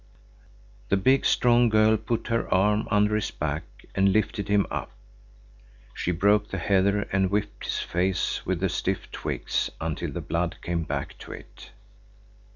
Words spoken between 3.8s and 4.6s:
and lifted